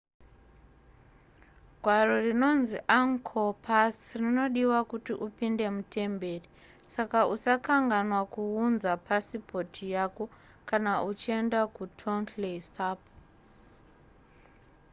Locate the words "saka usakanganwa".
6.95-8.21